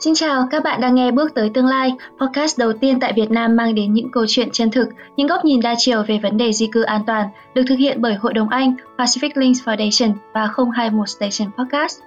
[0.00, 3.30] Xin chào, các bạn đang nghe Bước tới tương lai, podcast đầu tiên tại Việt
[3.30, 6.36] Nam mang đến những câu chuyện chân thực, những góc nhìn đa chiều về vấn
[6.36, 10.12] đề di cư an toàn, được thực hiện bởi Hội đồng Anh, Pacific Links Foundation
[10.34, 12.00] và 021 Station Podcast.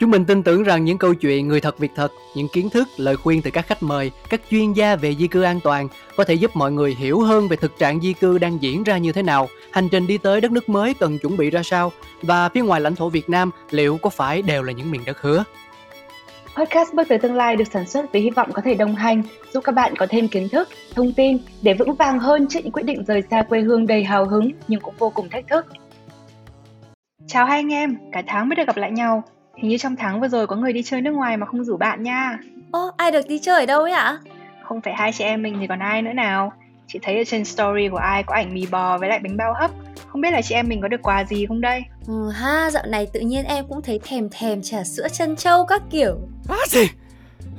[0.00, 2.88] Chúng mình tin tưởng rằng những câu chuyện người thật việc thật, những kiến thức,
[2.96, 6.24] lời khuyên từ các khách mời, các chuyên gia về di cư an toàn có
[6.24, 9.12] thể giúp mọi người hiểu hơn về thực trạng di cư đang diễn ra như
[9.12, 11.92] thế nào, hành trình đi tới đất nước mới cần chuẩn bị ra sao
[12.22, 15.20] và phía ngoài lãnh thổ Việt Nam liệu có phải đều là những miền đất
[15.20, 15.44] hứa.
[16.56, 19.22] Podcast Bước tới tương lai được sản xuất với hy vọng có thể đồng hành,
[19.52, 22.72] giúp các bạn có thêm kiến thức, thông tin để vững vàng hơn trước những
[22.72, 25.66] quyết định rời xa quê hương đầy hào hứng nhưng cũng vô cùng thách thức.
[27.26, 29.22] Chào hai anh em, cả tháng mới được gặp lại nhau.
[29.56, 31.76] Hình như trong tháng vừa rồi có người đi chơi nước ngoài mà không rủ
[31.76, 32.38] bạn nha.
[32.72, 34.18] Ô, ai được đi chơi ở đâu ấy ạ?
[34.62, 36.52] Không phải hai chị em mình thì còn ai nữa nào.
[36.86, 39.54] Chị thấy ở trên story của ai có ảnh mì bò với lại bánh bao
[39.60, 39.70] hấp.
[40.06, 41.82] Không biết là chị em mình có được quà gì không đây?
[42.06, 45.66] Ừ ha, dạo này tự nhiên em cũng thấy thèm thèm trà sữa chân trâu
[45.66, 46.18] các kiểu.
[46.48, 46.88] Á gì?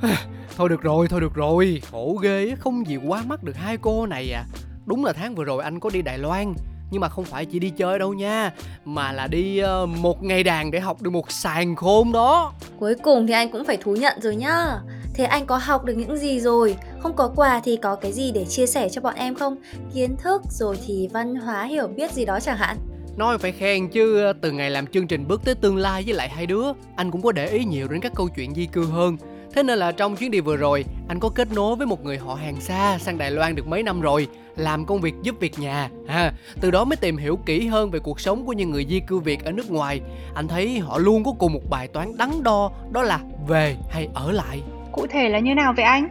[0.02, 1.82] À, thôi được rồi, thôi được rồi.
[1.90, 4.44] Khổ ghê, không gì quá mắt được hai cô này à.
[4.86, 6.54] Đúng là tháng vừa rồi anh có đi Đài Loan
[6.94, 8.52] nhưng mà không phải chỉ đi chơi đâu nha
[8.84, 12.94] mà là đi uh, một ngày đàn để học được một sàn khôn đó cuối
[12.94, 14.78] cùng thì anh cũng phải thú nhận rồi nhá
[15.14, 18.32] thế anh có học được những gì rồi không có quà thì có cái gì
[18.32, 19.56] để chia sẻ cho bọn em không
[19.94, 22.76] kiến thức rồi thì văn hóa hiểu biết gì đó chẳng hạn
[23.16, 26.28] Nói phải khen chứ từ ngày làm chương trình bước tới tương lai với lại
[26.28, 26.64] hai đứa
[26.96, 29.16] Anh cũng có để ý nhiều đến các câu chuyện di cư hơn.
[29.54, 32.18] Thế nên là trong chuyến đi vừa rồi Anh có kết nối với một người
[32.18, 35.58] họ hàng xa sang Đài Loan được mấy năm rồi làm công việc giúp việc
[35.58, 36.32] nhà ha.
[36.60, 39.18] Từ đó mới tìm hiểu kỹ hơn về cuộc sống của những người di cư
[39.18, 40.00] việt ở nước ngoài.
[40.34, 44.08] Anh thấy họ luôn có cùng một bài toán đắn đo đó là về hay
[44.14, 44.62] ở lại.
[44.92, 46.08] Cụ thể là như nào vậy anh?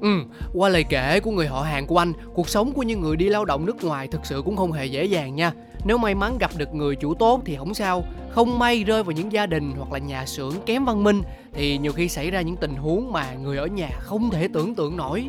[0.00, 0.18] Ừ,
[0.54, 3.28] qua lời kể của người họ hàng của anh, cuộc sống của những người đi
[3.28, 5.52] lao động nước ngoài thực sự cũng không hề dễ dàng nha.
[5.84, 9.12] Nếu may mắn gặp được người chủ tốt thì không sao, không may rơi vào
[9.12, 12.40] những gia đình hoặc là nhà xưởng kém văn minh thì nhiều khi xảy ra
[12.40, 15.28] những tình huống mà người ở nhà không thể tưởng tượng nổi.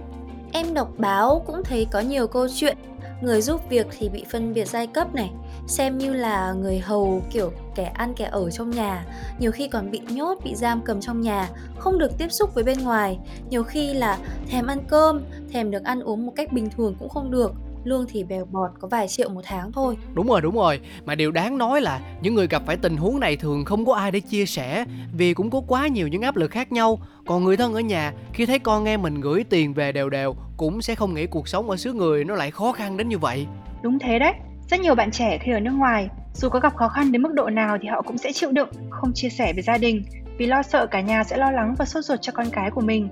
[0.52, 2.78] Em đọc báo cũng thấy có nhiều câu chuyện
[3.22, 5.32] Người giúp việc thì bị phân biệt giai cấp này
[5.68, 9.06] Xem như là người hầu kiểu kẻ ăn kẻ ở trong nhà.
[9.40, 12.64] Nhiều khi còn bị nhốt, bị giam cầm trong nhà Không được tiếp xúc với
[12.64, 13.20] bên ngoài.
[13.50, 14.18] Nhiều khi là
[14.50, 15.22] thèm ăn cơm,
[15.52, 17.54] thèm được ăn uống một cách bình thường cũng không được
[17.88, 19.98] lương thì bèo bọt có vài triệu một tháng thôi.
[20.14, 20.80] Đúng rồi đúng rồi.
[21.06, 23.94] Mà điều đáng nói là những người gặp phải tình huống này thường không có
[23.94, 27.00] ai để chia sẻ vì cũng có quá nhiều những áp lực khác nhau.
[27.28, 30.36] Còn người thân ở nhà khi thấy con nghe mình gửi tiền về đều đều
[30.58, 33.18] cũng sẽ không nghĩ cuộc sống ở xứ người nó lại khó khăn đến như
[33.18, 33.48] vậy.
[33.82, 34.34] Đúng thế đấy.
[34.70, 37.34] Rất nhiều bạn trẻ khi ở nước ngoài dù có gặp khó khăn đến mức
[37.34, 40.04] độ nào thì họ cũng sẽ chịu đựng không chia sẻ với gia đình
[40.38, 42.82] vì lo sợ cả nhà sẽ lo lắng và sốt ruột cho con cái của
[42.82, 43.10] mình.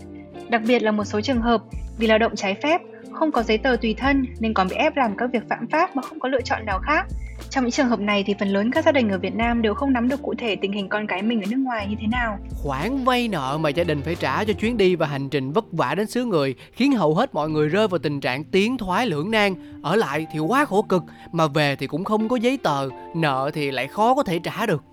[0.49, 1.61] Đặc biệt là một số trường hợp
[1.97, 2.81] vì lao động trái phép
[3.13, 5.95] không có giấy tờ tùy thân nên còn bị ép làm các việc phạm pháp
[5.95, 7.05] mà không có lựa chọn nào khác.
[7.49, 9.73] Trong những trường hợp này thì phần lớn các gia đình ở Việt Nam đều
[9.73, 12.07] không nắm được cụ thể tình hình con cái mình ở nước ngoài như thế
[12.07, 12.37] nào.
[12.63, 15.65] Khoản vay nợ mà gia đình phải trả cho chuyến đi và hành trình vất
[15.71, 19.07] vả đến xứ người khiến hầu hết mọi người rơi vào tình trạng tiến thoái
[19.07, 19.81] lưỡng nan.
[19.81, 23.51] Ở lại thì quá khổ cực, mà về thì cũng không có giấy tờ, nợ
[23.53, 24.83] thì lại khó có thể trả được.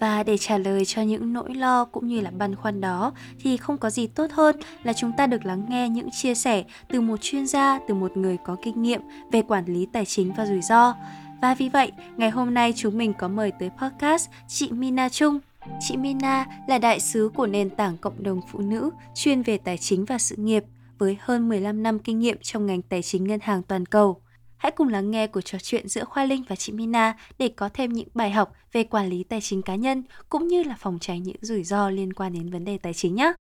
[0.00, 3.56] Và để trả lời cho những nỗi lo cũng như là băn khoăn đó thì
[3.56, 7.00] không có gì tốt hơn là chúng ta được lắng nghe những chia sẻ từ
[7.00, 9.00] một chuyên gia, từ một người có kinh nghiệm
[9.32, 10.94] về quản lý tài chính và rủi ro.
[11.42, 15.38] Và vì vậy, ngày hôm nay chúng mình có mời tới podcast chị Mina Trung.
[15.80, 19.78] Chị Mina là đại sứ của nền tảng cộng đồng phụ nữ chuyên về tài
[19.78, 20.64] chính và sự nghiệp
[20.98, 24.20] với hơn 15 năm kinh nghiệm trong ngành tài chính ngân hàng toàn cầu.
[24.64, 27.68] Hãy cùng lắng nghe cuộc trò chuyện giữa Khoa Linh và chị Mina để có
[27.74, 30.98] thêm những bài học về quản lý tài chính cá nhân, cũng như là phòng
[31.00, 33.32] tránh những rủi ro liên quan đến vấn đề tài chính nhé.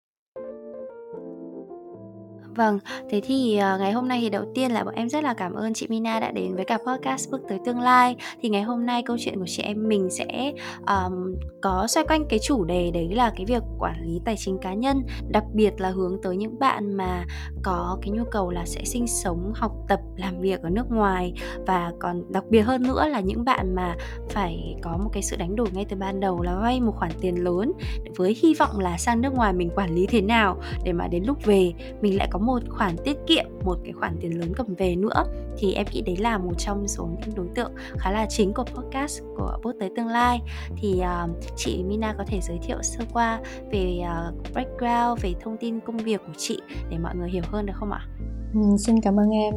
[2.56, 2.78] Vâng,
[3.10, 5.52] thế thì uh, ngày hôm nay thì đầu tiên là bọn em rất là cảm
[5.52, 8.16] ơn chị Mina đã đến với cả podcast Bước tới tương lai.
[8.40, 10.52] Thì ngày hôm nay câu chuyện của chị em mình sẽ
[10.86, 14.58] um, có xoay quanh cái chủ đề đấy là cái việc quản lý tài chính
[14.58, 17.24] cá nhân, đặc biệt là hướng tới những bạn mà
[17.62, 21.32] có cái nhu cầu là sẽ sinh sống, học tập, làm việc ở nước ngoài
[21.66, 23.96] và còn đặc biệt hơn nữa là những bạn mà
[24.30, 27.12] phải có một cái sự đánh đổi ngay từ ban đầu là vay một khoản
[27.20, 27.72] tiền lớn
[28.16, 31.24] với hy vọng là sang nước ngoài mình quản lý thế nào để mà đến
[31.26, 34.74] lúc về mình lại có một khoản tiết kiệm một cái khoản tiền lớn cầm
[34.74, 35.24] về nữa
[35.58, 38.64] thì em nghĩ đấy là một trong số những đối tượng khá là chính của
[38.64, 40.40] podcast của bước tới tương lai
[40.76, 43.40] thì uh, chị Mina có thể giới thiệu sơ qua
[43.72, 46.58] về uh, background về thông tin công việc của chị
[46.90, 48.06] để mọi người hiểu hơn được không ạ?
[48.54, 49.54] Ừ, xin cảm ơn em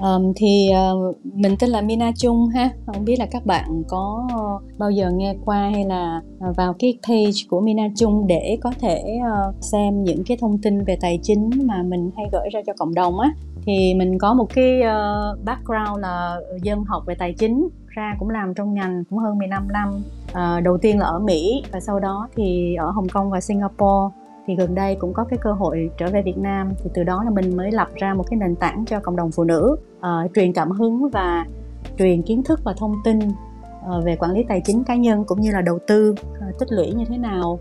[0.00, 2.70] Um, thì uh, mình tên là Mina Trung ha.
[2.86, 4.28] Không biết là các bạn có
[4.78, 6.20] bao giờ nghe qua hay là
[6.50, 10.58] uh, vào cái page của Mina Trung để có thể uh, xem những cái thông
[10.58, 13.30] tin về tài chính mà mình hay gửi ra cho cộng đồng á.
[13.66, 18.30] Thì mình có một cái uh, background là dân học về tài chính ra cũng
[18.30, 20.02] làm trong ngành cũng hơn 15 năm.
[20.30, 24.23] Uh, đầu tiên là ở Mỹ và sau đó thì ở Hồng Kông và Singapore
[24.46, 26.72] thì gần đây cũng có cái cơ hội trở về Việt Nam.
[26.78, 29.30] Thì từ đó là mình mới lập ra một cái nền tảng cho cộng đồng
[29.30, 31.46] phụ nữ uh, truyền cảm hứng và
[31.98, 35.40] truyền kiến thức và thông tin uh, về quản lý tài chính cá nhân cũng
[35.40, 37.58] như là đầu tư uh, tích lũy như thế nào.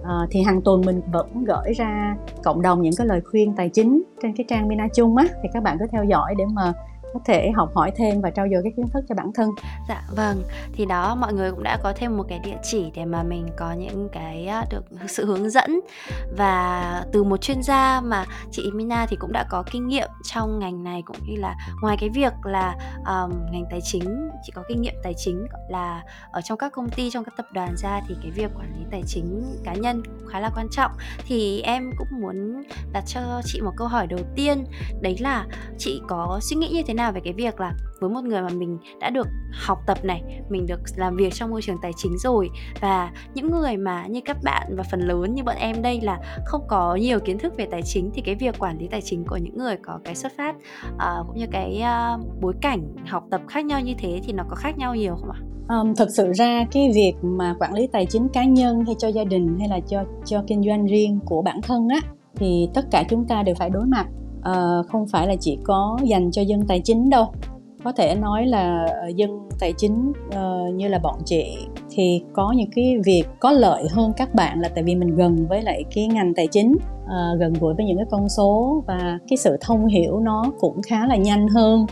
[0.00, 3.68] Uh, thì hàng tuần mình vẫn gửi ra cộng đồng những cái lời khuyên tài
[3.68, 5.24] chính trên cái trang Mina Chung á.
[5.42, 6.72] Thì các bạn cứ theo dõi để mà
[7.14, 9.50] có thể học hỏi thêm và trau dồi cái kiến thức cho bản thân.
[9.88, 13.04] Dạ vâng, thì đó mọi người cũng đã có thêm một cái địa chỉ để
[13.04, 15.80] mà mình có những cái à, được sự hướng dẫn.
[16.36, 20.58] Và từ một chuyên gia mà chị Mina thì cũng đã có kinh nghiệm trong
[20.58, 24.62] ngành này cũng như là ngoài cái việc là um, ngành tài chính chị có
[24.68, 28.00] kinh nghiệm tài chính là ở trong các công ty trong các tập đoàn ra
[28.08, 30.92] thì cái việc quản lý tài chính cá nhân cũng khá là quan trọng.
[31.26, 32.62] Thì em cũng muốn
[32.92, 34.64] đặt cho chị một câu hỏi đầu tiên
[35.00, 35.46] đấy là
[35.78, 38.48] chị có suy nghĩ như thế nào về cái việc là với một người mà
[38.48, 42.18] mình đã được học tập này mình được làm việc trong môi trường tài chính
[42.18, 42.50] rồi
[42.80, 46.18] và những người mà như các bạn và phần lớn như bọn em đây là
[46.46, 49.24] không có nhiều kiến thức về tài chính thì cái việc quản lý tài chính
[49.24, 50.56] của những người có cái xuất phát
[50.94, 54.44] uh, cũng như cái uh, bối cảnh học tập khác nhau như thế thì nó
[54.48, 55.40] có khác nhau nhiều không ạ?
[55.68, 59.08] Um, thực sự ra cái việc mà quản lý tài chính cá nhân hay cho
[59.08, 62.00] gia đình hay là cho cho kinh doanh riêng của bản thân á
[62.36, 64.06] thì tất cả chúng ta đều phải đối mặt
[64.42, 67.26] à, không phải là chỉ có dành cho dân tài chính đâu.
[67.84, 71.56] Có thể nói là ờ, dân tài chính uh, như là bọn chị
[71.90, 75.46] thì có những cái việc có lợi hơn các bạn là tại vì mình gần
[75.48, 79.18] với lại cái ngành tài chính uh, gần gũi với những cái con số và
[79.28, 81.86] cái sự thông hiểu nó cũng khá là nhanh hơn.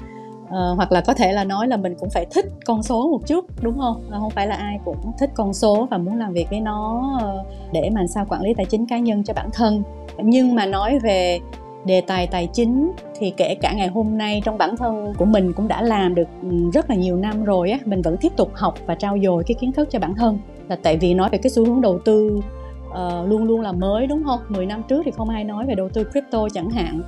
[0.44, 3.26] Uh, hoặc là có thể là nói là mình cũng phải thích con số một
[3.26, 4.02] chút đúng không?
[4.10, 7.10] Là không phải là ai cũng thích con số và muốn làm việc với nó
[7.16, 9.82] uh, để mà sao quản lý tài chính cá nhân cho bản thân.
[10.22, 11.38] Nhưng mà nói về
[11.86, 15.52] đề tài tài chính thì kể cả ngày hôm nay trong bản thân của mình
[15.52, 18.50] cũng đã làm được ừ, rất là nhiều năm rồi á mình vẫn tiếp tục
[18.54, 20.38] học và trao dồi cái kiến thức cho bản thân.
[20.68, 22.40] Là tại vì nói về cái xu hướng đầu tư
[22.88, 24.40] uh, luôn luôn là mới đúng không?
[24.48, 27.02] 10 năm trước thì không ai nói về đầu tư crypto chẳng hạn.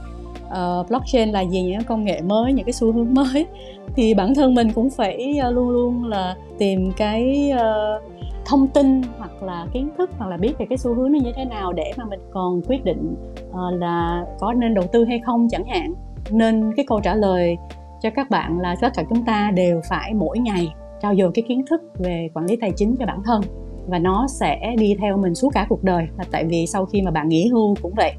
[0.47, 3.47] Uh, blockchain là gì những công nghệ mới những cái xu hướng mới.
[3.97, 8.03] Thì bản thân mình cũng phải uh, luôn luôn là tìm cái uh,
[8.49, 11.33] thông tin hoặc là kiến thức hoặc là biết về cái xu hướng nó như
[11.37, 13.15] thế nào để mà mình còn quyết định
[13.51, 15.95] uh, là có nên đầu tư hay không chẳng hạn.
[16.31, 17.57] Nên cái câu trả lời
[18.03, 21.45] cho các bạn là tất cả chúng ta đều phải mỗi ngày trao dồi cái
[21.49, 23.43] kiến thức về quản lý tài chính cho bản thân
[23.87, 26.09] và nó sẽ đi theo mình suốt cả cuộc đời.
[26.19, 28.13] Là tại vì sau khi mà bạn nghỉ hưu cũng vậy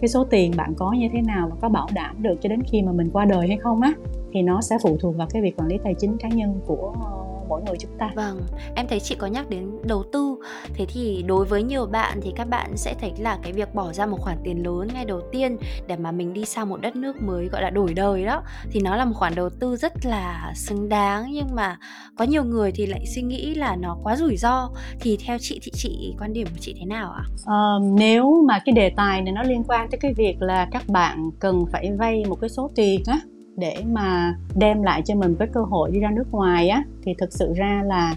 [0.00, 2.62] cái số tiền bạn có như thế nào và có bảo đảm được cho đến
[2.62, 3.92] khi mà mình qua đời hay không á
[4.32, 6.94] thì nó sẽ phụ thuộc vào cái việc quản lý tài chính cá nhân của
[7.50, 8.10] mỗi người chúng ta.
[8.16, 8.40] Vâng
[8.76, 10.36] em thấy chị có nhắc đến đầu tư.
[10.74, 13.92] Thế thì đối với nhiều bạn thì các bạn sẽ thấy là cái việc bỏ
[13.92, 15.56] ra một khoản tiền lớn ngay đầu tiên
[15.86, 18.80] để mà mình đi sang một đất nước mới gọi là đổi đời đó thì
[18.80, 21.32] nó là một khoản đầu tư rất là xứng đáng.
[21.32, 21.78] Nhưng mà
[22.16, 24.70] có nhiều người thì lại suy nghĩ là nó quá rủi ro.
[25.00, 27.24] Thì theo chị thì chị quan điểm của chị thế nào ạ?
[27.46, 30.82] À, nếu mà cái đề tài này nó liên quan tới cái việc là các
[30.88, 33.20] bạn cần phải vay một cái số tiền á
[33.60, 37.14] để mà đem lại cho mình cái cơ hội đi ra nước ngoài á, thì
[37.18, 38.14] thực sự ra là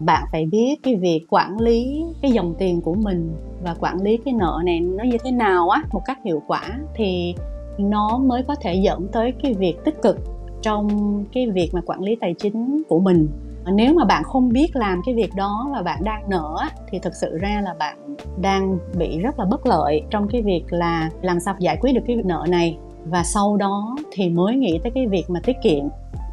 [0.00, 3.32] bạn phải biết cái việc quản lý cái dòng tiền của mình
[3.62, 6.62] và quản lý cái nợ này nó như thế nào á, một cách hiệu quả
[6.94, 7.34] thì
[7.78, 10.18] nó mới có thể dẫn tới cái việc tích cực
[10.62, 10.88] trong
[11.32, 13.28] cái việc mà quản lý tài chính của mình.
[13.72, 16.56] Nếu mà bạn không biết làm cái việc đó và bạn đang nợ
[16.90, 20.64] thì thực sự ra là bạn đang bị rất là bất lợi trong cái việc
[20.70, 24.56] là làm sao giải quyết được cái việc nợ này và sau đó thì mới
[24.56, 25.84] nghĩ tới cái việc mà tiết kiệm.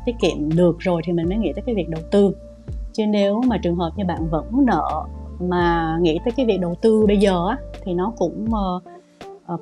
[0.06, 2.36] Tiết kiệm được rồi thì mình mới nghĩ tới cái việc đầu tư.
[2.94, 5.06] Chứ nếu mà trường hợp như bạn vẫn nợ
[5.40, 8.84] mà nghĩ tới cái việc đầu tư bây giờ á thì nó cũng uh,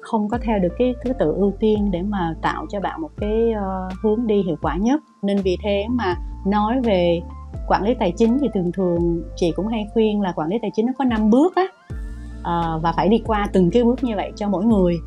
[0.02, 3.12] không có theo được cái thứ tự ưu tiên để mà tạo cho bạn một
[3.18, 5.02] cái uh, hướng đi hiệu quả nhất.
[5.22, 6.16] Nên vì thế mà
[6.48, 7.22] nói về
[7.68, 10.72] quản lý tài chính thì thường thường chị cũng hay khuyên là quản lý tài
[10.76, 11.64] chính nó có 5 bước á.
[12.40, 14.98] Uh, và phải đi qua từng cái bước như vậy cho mỗi người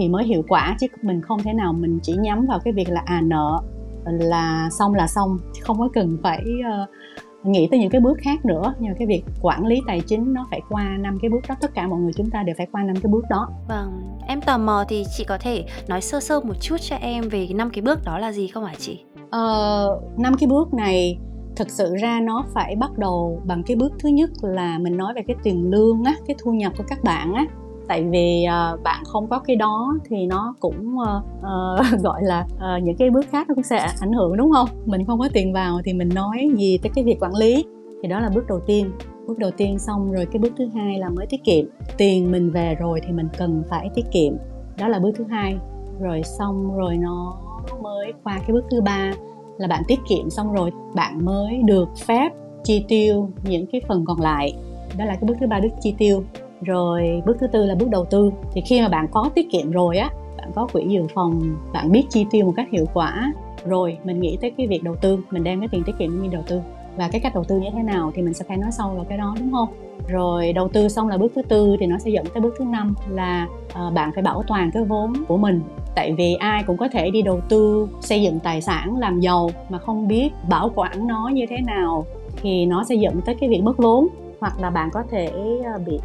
[0.00, 2.88] thì mới hiệu quả chứ mình không thể nào mình chỉ nhắm vào cái việc
[2.90, 3.60] là à nợ
[4.04, 6.44] là xong là xong không có cần phải
[6.82, 6.88] uh,
[7.46, 8.74] nghĩ tới những cái bước khác nữa.
[8.80, 11.74] Nhưng cái việc quản lý tài chính nó phải qua năm cái bước đó tất
[11.74, 13.48] cả mọi người chúng ta đều phải qua năm cái bước đó.
[13.68, 17.28] Vâng em tò mò thì chị có thể nói sơ sơ một chút cho em
[17.28, 19.04] về năm cái bước đó là gì không hả chị?
[19.30, 21.18] Ờ, năm cái bước này
[21.56, 25.14] thực sự ra nó phải bắt đầu bằng cái bước thứ nhất là mình nói
[25.14, 27.44] về cái tiền lương á cái thu nhập của các bạn á
[27.90, 31.24] tại vì uh, bạn không có cái đó thì nó cũng uh,
[31.96, 34.68] uh, gọi là uh, những cái bước khác nó cũng sẽ ảnh hưởng đúng không?
[34.84, 37.64] Mình không có tiền vào thì mình nói gì tới cái việc quản lý.
[38.02, 38.90] Thì đó là bước đầu tiên.
[39.26, 41.64] Bước đầu tiên xong rồi cái bước thứ hai là mới tiết kiệm.
[41.96, 44.32] Tiền mình về rồi thì mình cần phải tiết kiệm.
[44.78, 45.58] Đó là bước thứ hai.
[46.00, 47.36] Rồi xong rồi nó
[47.82, 49.12] mới qua cái bước thứ ba
[49.58, 52.32] là bạn tiết kiệm xong rồi bạn mới được phép
[52.64, 54.52] chi tiêu những cái phần còn lại.
[54.98, 56.22] Đó là cái bước thứ ba đức chi tiêu
[56.62, 58.30] rồi bước thứ tư là bước đầu tư.
[58.52, 61.92] Thì khi mà bạn có tiết kiệm rồi á bạn có quỹ dự phòng bạn
[61.92, 63.32] biết chi tiêu một cách hiệu quả
[63.66, 66.28] rồi mình nghĩ tới cái việc đầu tư mình đem cái tiền tiết kiệm đi
[66.28, 66.60] đầu tư.
[66.96, 69.04] Và cái cách đầu tư như thế nào thì mình sẽ phải nói sâu vào
[69.08, 69.68] cái đó đúng không?
[70.08, 72.64] Rồi đầu tư xong là bước thứ tư thì nó sẽ dẫn tới bước thứ
[72.64, 73.46] năm là
[73.86, 75.60] uh, bạn phải bảo toàn cái vốn của mình.
[75.94, 79.50] Tại vì ai cũng có thể đi đầu tư xây dựng tài sản làm giàu
[79.68, 82.06] mà không biết bảo quản nó như thế nào
[82.42, 84.06] thì nó sẽ dẫn tới cái việc mất vốn.
[84.40, 85.30] Hoặc là bạn có thể
[85.64, 85.98] ờ, bị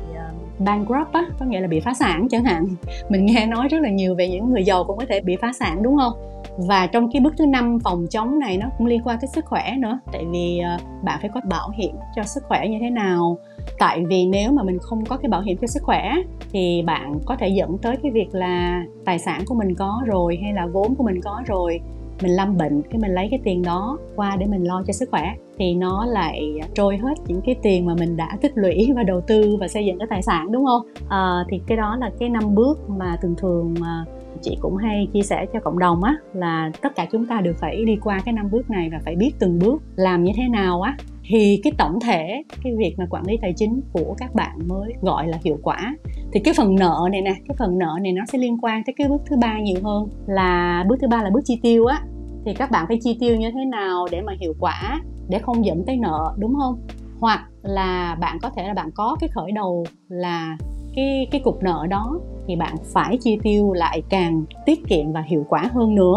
[0.59, 2.67] bankrupt á, có nghĩa là bị phá sản chẳng hạn.
[3.09, 5.51] Mình nghe nói rất là nhiều về những người giàu cũng có thể bị phá
[5.53, 6.13] sản, đúng không?
[6.57, 9.45] Và trong cái bước thứ năm phòng chống này nó cũng liên quan tới sức
[9.45, 9.99] khỏe nữa.
[10.11, 13.37] Tại vì ờ, bạn phải có bảo hiểm cho sức khỏe như thế nào.
[13.79, 16.13] Tại vì nếu mà mình không có cái bảo hiểm cho sức khỏe,
[16.51, 20.39] thì bạn có thể dẫn tới cái việc là tài sản của mình có rồi
[20.43, 21.79] hay là vốn của mình có rồi
[22.21, 25.09] mình lâm bệnh cái mình lấy cái tiền đó qua để mình lo cho sức
[25.11, 29.03] khỏe thì nó lại trôi hết những cái tiền mà mình đã tích lũy và
[29.03, 30.81] đầu tư và xây dựng cái tài sản đúng không?
[31.09, 34.05] À, thì cái đó là cái năm bước mà thường thường mà
[34.41, 37.53] chị cũng hay chia sẻ cho cộng đồng á là tất cả chúng ta đều
[37.53, 40.47] phải đi qua cái năm bước này và phải biết từng bước làm như thế
[40.47, 44.35] nào á thì cái tổng thể, cái việc mà quản lý tài chính của các
[44.35, 45.95] bạn mới gọi là hiệu quả.
[46.33, 48.93] Thì cái phần nợ này nè, cái phần nợ này nó sẽ liên quan tới
[48.97, 52.01] cái bước thứ ba nhiều hơn, là bước thứ ba là bước chi tiêu á.
[52.45, 55.65] Thì các bạn phải chi tiêu như thế nào để mà hiệu quả, để không
[55.65, 56.79] dẫn tới nợ, đúng không?
[57.19, 60.57] Hoặc là bạn có thể là bạn có cái khởi đầu là
[60.95, 65.21] cái cái cục nợ đó, thì bạn phải chi tiêu lại càng tiết kiệm và
[65.21, 66.15] hiệu quả hơn nữa,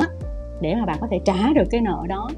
[0.61, 2.29] để mà bạn có thể trả được cái nợ đó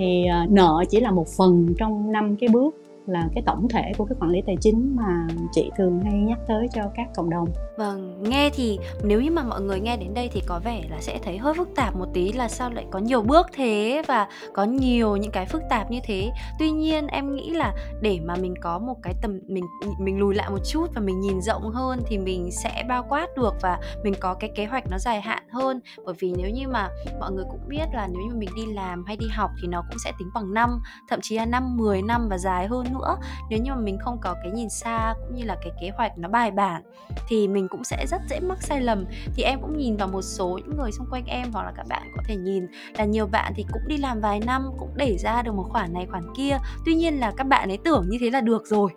[0.00, 2.74] thì ờ, nợ chỉ là một phần trong năm cái bước
[3.06, 6.38] là cái tổng thể của cái quản lý tài chính mà chị thường hay nhắc
[6.48, 7.48] tới cho các cộng đồng.
[7.76, 10.96] Vâng, nghe thì nếu như mà mọi người nghe đến đây thì có vẻ là
[11.00, 14.28] sẽ thấy hơi phức tạp một tí là sao lại có nhiều bước thế và
[14.52, 16.30] có nhiều những cái phức tạp như thế.
[16.58, 19.64] Tuy nhiên em nghĩ là để mà mình có một cái tầm mình
[20.00, 23.26] mình lùi lại một chút và mình nhìn rộng hơn thì mình sẽ bao quát
[23.36, 25.80] được và mình có cái kế hoạch nó dài hạn hơn.
[26.04, 26.88] Bởi vì nếu như mà
[27.20, 29.82] mọi người cũng biết là nếu như mình đi làm hay đi học thì nó
[29.88, 33.16] cũng sẽ tính bằng năm, thậm chí là năm 10 năm và dài hơn nữa.
[33.50, 36.18] Nếu như mà mình không có cái nhìn xa cũng như là cái kế hoạch
[36.18, 36.82] nó bài bản
[37.28, 39.04] thì mình cũng sẽ rất dễ mắc sai lầm.
[39.34, 41.86] Thì em cũng nhìn vào một số những người xung quanh em hoặc là các
[41.88, 42.66] bạn có thể nhìn
[42.98, 45.92] là nhiều bạn thì cũng đi làm vài năm, cũng để ra được một khoản
[45.92, 46.58] này khoản kia.
[46.86, 48.90] Tuy nhiên là các bạn ấy tưởng như thế là được rồi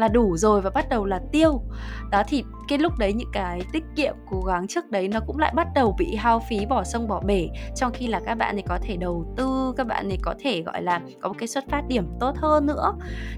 [0.00, 1.62] là đủ rồi và bắt đầu là tiêu.
[2.10, 5.38] Đó, thì cái lúc đấy những cái tiết kiệm cố gắng trước đấy nó cũng
[5.38, 7.48] lại bắt đầu bị hao phí, bỏ sông, bỏ bể.
[7.76, 10.62] Trong khi là các bạn ấy có thể đầu tư, các bạn ấy có thể,
[10.62, 12.94] gọi là, có một cái xuất phát điểm tốt hơn nữa.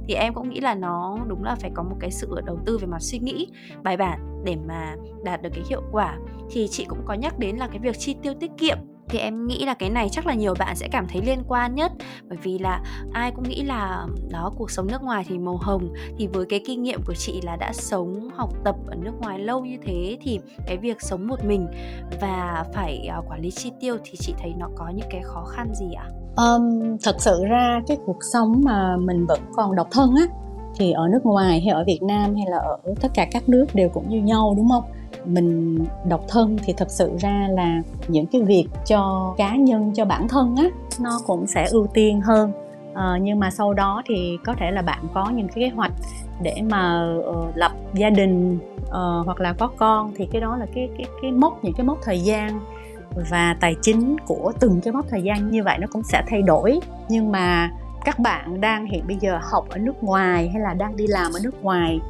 [0.09, 2.79] Thì em cũng nghĩ là nó đúng là phải có một cái sự đầu tư
[2.79, 3.47] về mặt suy nghĩ
[3.83, 6.17] bài bản để mà đạt được cái hiệu quả.
[6.51, 8.79] Thì chị cũng có nhắc đến là cái việc chi tiêu tiết kiệm
[9.09, 11.75] thì em nghĩ là cái này chắc là nhiều bạn sẽ cảm thấy liên quan
[11.75, 11.93] nhất
[12.29, 12.83] bởi vì là
[13.13, 16.61] ai cũng nghĩ là đó cuộc sống nước ngoài thì màu hồng thì với cái
[16.67, 20.19] kinh nghiệm của chị là đã sống học tập ở nước ngoài lâu như thế
[20.23, 21.67] thì cái việc sống một mình
[22.21, 25.45] và phải uh, quản lý chi tiêu thì chị thấy nó có những cái khó
[25.45, 26.07] khăn gì ạ?
[26.37, 30.27] Um, thật sự ra cái cuộc sống mà mình vẫn còn độc thân á
[30.79, 33.67] thì ở nước ngoài hay ở Việt Nam hay là ở tất cả các nước
[33.75, 34.85] đều cũng như nhau đúng không?
[35.25, 40.05] Mình độc thân thì thật sự ra là những cái việc cho cá nhân cho
[40.05, 40.69] bản thân á
[41.01, 42.53] nó cũng sẽ ưu tiên hơn.
[42.95, 45.93] À, nhưng mà sau đó thì có thể là bạn có những cái kế hoạch
[46.43, 50.67] để mà uh, lập gia đình uh, hoặc là có con thì cái đó là
[50.75, 52.61] cái cái cái mốc những cái mốc thời gian
[53.31, 56.43] và tài chính của từng cái mốc thời gian như vậy nó cũng sẽ thay
[56.43, 56.81] đổi.
[57.09, 57.71] Nhưng mà
[58.05, 61.33] các bạn đang hiện bây giờ học ở nước ngoài hay là đang đi làm
[61.33, 62.01] ở nước ngoài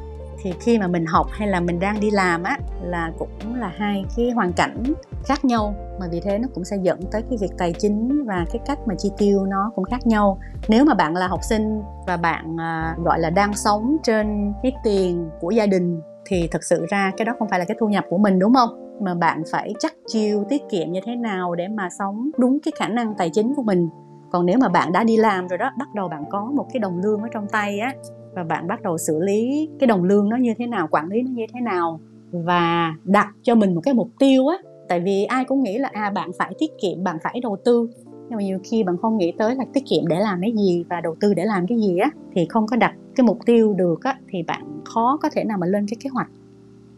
[0.43, 3.71] thì khi mà mình học hay là mình đang đi làm á là cũng là
[3.77, 4.83] hai cái hoàn cảnh
[5.25, 5.75] khác nhau.
[5.99, 8.79] Mà vì thế nó cũng sẽ dẫn tới cái việc tài chính và cái cách
[8.85, 10.37] mà chi tiêu nó cũng khác nhau.
[10.67, 14.71] Nếu mà bạn là học sinh và bạn à, gọi là đang sống trên cái
[14.83, 17.87] tiền của gia đình thì thực sự ra cái đó không phải là cái thu
[17.87, 18.99] nhập của mình đúng không?
[19.01, 22.71] Mà bạn phải chắc chiêu tiết kiệm như thế nào để mà sống đúng cái
[22.79, 23.89] khả năng tài chính của mình.
[24.31, 26.79] Còn nếu mà bạn đã đi làm rồi đó bắt đầu bạn có một cái
[26.79, 27.93] đồng lương ở trong tay á
[28.35, 31.21] và bạn bắt đầu xử lý cái đồng lương nó như thế nào, quản lý
[31.21, 31.99] nó như thế nào
[32.31, 34.57] và đặt cho mình một cái mục tiêu á.
[34.89, 37.89] Tại vì ai cũng nghĩ là à bạn phải tiết kiệm, bạn phải đầu tư.
[38.05, 40.85] Nhưng mà nhiều khi bạn không nghĩ tới là tiết kiệm để làm cái gì
[40.89, 43.73] và đầu tư để làm cái gì á, thì không có đặt cái mục tiêu
[43.73, 46.27] được á, thì bạn khó có thể nào mà lên cái kế hoạch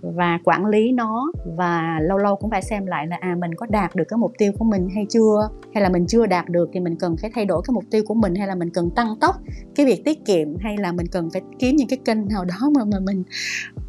[0.01, 3.65] và quản lý nó và lâu lâu cũng phải xem lại là à mình có
[3.69, 5.49] đạt được cái mục tiêu của mình hay chưa?
[5.73, 8.03] Hay là mình chưa đạt được thì mình cần phải thay đổi cái mục tiêu
[8.07, 9.35] của mình hay là mình cần tăng tốc
[9.75, 12.69] cái việc tiết kiệm hay là mình cần phải kiếm những cái kênh nào đó
[12.75, 13.23] mà mà mình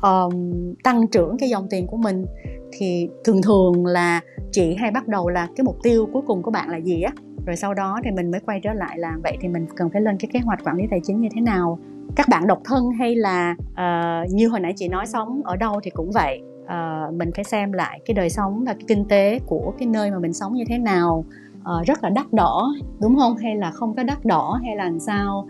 [0.03, 0.53] um,
[0.85, 2.27] tăng trưởng cái dòng tiền của mình?
[2.73, 4.21] Thì thường thường là
[4.53, 7.13] chị hay bắt đầu là cái mục tiêu cuối cùng của bạn là gì á?
[7.47, 10.03] Rồi sau đó thì mình mới quay trở lại là vậy thì mình cần phải
[10.03, 11.79] lên cái kế hoạch quản lý tài chính như thế nào?
[12.15, 15.81] Các bạn độc thân hay là uh, như hồi nãy chị nói sống ở đâu
[15.83, 16.43] thì cũng vậy.
[16.65, 20.11] Uh, mình phải xem lại cái đời sống và cái kinh tế của cái nơi
[20.11, 21.25] mà mình sống như thế nào.
[21.61, 23.37] Uh, rất là đắt đỏ đúng không?
[23.37, 25.49] Hay là không có đắt đỏ hay là làm sao?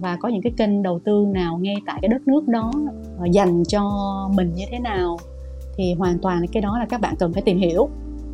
[0.00, 2.72] Và có những cái kênh đầu tư nào ngay tại cái đất nước đó
[3.22, 3.82] uh, dành cho
[4.34, 5.16] mình như thế nào?
[5.76, 7.88] Thì hoàn toàn cái đó là các bạn cần phải tìm hiểu.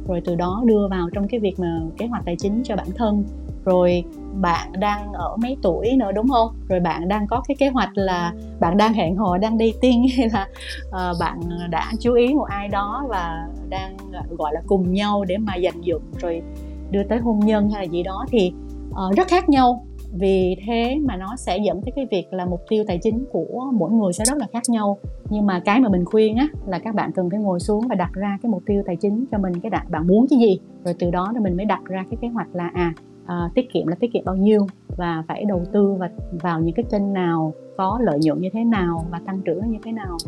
[0.08, 2.86] Rồi từ đó đưa vào trong cái việc mà kế hoạch tài chính cho bản
[2.96, 3.24] thân
[3.64, 4.04] rồi
[4.40, 6.48] bạn đang ở mấy tuổi nữa đúng không?
[6.68, 10.06] Rồi bạn đang có cái kế hoạch là bạn đang hẹn hò đang đi tiên
[10.16, 10.48] hay là
[10.88, 11.40] uh, bạn
[11.70, 15.56] đã chú ý một ai đó và đang ờ, gọi là cùng nhau để mà
[15.56, 16.42] dành dụm rồi
[16.90, 18.52] đưa tới hôn nhân hay là gì đó thì
[18.90, 19.86] uh, rất khác nhau.
[20.16, 23.70] Vì thế mà nó sẽ dẫn tới cái việc là mục tiêu tài chính của
[23.74, 24.98] mỗi người sẽ rất là khác nhau.
[25.30, 27.94] Nhưng mà cái mà mình khuyên á là các bạn cần phải ngồi xuống và
[27.94, 30.60] đặt ra cái mục tiêu tài chính cho mình cái bạn bạn muốn cái gì?
[30.84, 32.94] Rồi từ đó thì mình mới đặt ra cái kế hoạch là à
[33.26, 34.66] à, tiết kiệm là tiết kiệm bao nhiêu
[34.96, 38.64] và phải đầu tư và vào những cái kênh nào có lợi nhuận như thế
[38.64, 40.18] nào và tăng trưởng như thế nào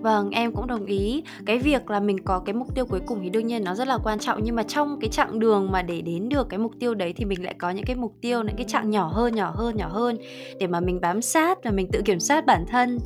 [0.00, 1.22] Vâng, em cũng đồng ý.
[1.46, 3.88] Cái việc là mình có cái mục tiêu cuối cùng thì đương nhiên nó rất
[3.88, 6.72] là quan trọng nhưng mà trong cái chặng đường mà để đến được cái mục
[6.80, 9.34] tiêu đấy thì mình lại có những cái mục tiêu những cái chặng nhỏ hơn,
[9.34, 10.16] nhỏ hơn, nhỏ hơn
[10.60, 12.98] để mà mình bám sát và mình tự kiểm soát bản thân.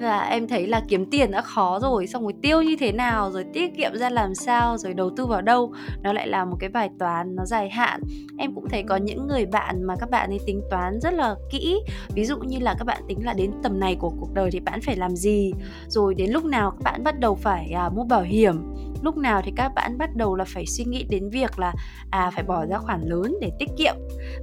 [0.00, 3.30] Và em thấy là kiếm tiền đã khó rồi, xong rồi tiêu như thế nào,
[3.30, 5.72] rồi tiết kiệm ra làm sao, rồi đầu tư vào đâu,
[6.02, 8.00] nó lại là một cái bài toán nó dài hạn.
[8.38, 11.34] Em cũng thấy có những người bạn mà các bạn ấy tính toán rất là
[11.50, 11.80] kỹ.
[12.14, 14.60] Ví dụ như là các bạn tính là đến tầm này của cuộc đời thì
[14.60, 15.52] bạn phải làm gì,
[15.88, 18.74] rồi đến lúc nào các bạn bắt đầu phải à, mua bảo hiểm?
[19.02, 21.72] Lúc nào thì các bạn bắt đầu là phải suy nghĩ đến việc là
[22.10, 23.94] à phải bỏ ra khoản lớn để tiết kiệm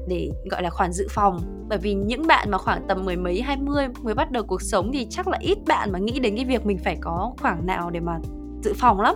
[0.08, 1.40] để gọi là khoản dự phòng.
[1.70, 4.62] Bởi vì những bạn mà khoảng tầm mười mấy hai mươi mới bắt đầu cuộc
[4.62, 7.66] sống thì chắc là ít bạn mà nghĩ đến cái việc mình phải có khoảng
[7.66, 8.20] nào để mà
[8.64, 9.16] dự phòng lắm.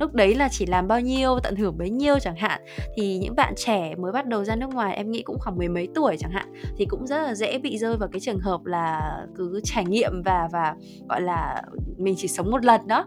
[0.00, 2.60] Lúc đấy là chỉ làm bao nhiêu, tận hưởng bấy nhiêu chẳng hạn.
[2.96, 5.68] Thì những bạn trẻ mới bắt đầu ra nước ngoài, em nghĩ cũng khoảng mười
[5.68, 8.64] mấy tuổi chẳng hạn, thì cũng rất là dễ bị rơi vào cái trường hợp
[8.64, 10.74] là cứ trải nghiệm và và
[11.08, 11.62] gọi là
[11.96, 13.04] mình chỉ sống một lần đó.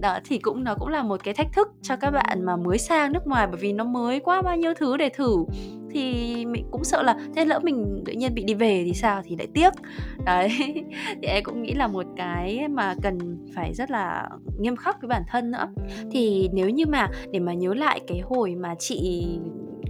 [0.00, 2.78] Đó, thì cũng, nó cũng là một cái thách thức cho các bạn mà mới
[2.78, 5.36] sang nước ngoài, bởi vì nó mới quá bao nhiêu thứ để thử
[5.96, 9.22] thì mình cũng sợ là, thế lỡ mình tự nhiên bị đi về thì sao?
[9.24, 9.72] Thì lại tiếc.
[10.24, 10.48] Đấy.
[11.22, 13.18] Thì em cũng nghĩ là một cái mà cần
[13.54, 14.28] phải rất là
[14.58, 15.68] nghiêm khắc với bản thân nữa.
[16.10, 19.28] Thì nếu như mà, để mà nhớ lại cái hồi mà chị,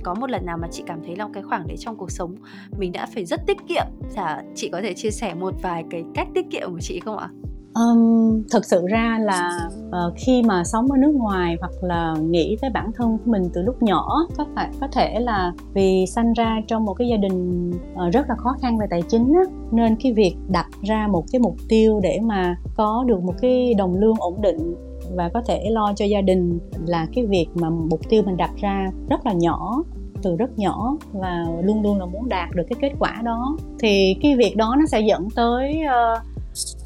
[0.03, 2.35] có một lần nào mà chị cảm thấy là cái khoảng đấy trong cuộc sống
[2.79, 3.87] mình đã phải rất tiết kiệm.
[4.14, 7.19] Chả, chị có thể chia sẻ một vài cái cách tiết kiệm của chị không
[7.19, 7.29] ạ?
[7.77, 12.57] Um, thực sự ra là uh, khi mà sống ở nước ngoài hoặc là nghĩ
[12.61, 16.33] tới bản thân của mình từ lúc nhỏ có thể có thể là vì sanh
[16.33, 19.43] ra trong một cái gia đình uh, rất là khó khăn về tài chính á,
[19.73, 23.75] nên cái việc đặt ra một cái mục tiêu để mà có được một cái
[23.75, 24.75] đồng lương ổn định
[25.15, 28.51] và có thể lo cho gia đình là cái việc mà mục tiêu mình đặt
[28.61, 29.83] ra rất là nhỏ
[30.23, 33.57] từ rất nhỏ và luôn luôn là muốn đạt được cái kết quả đó.
[33.79, 36.36] Thì cái việc đó nó sẽ dẫn tới uh,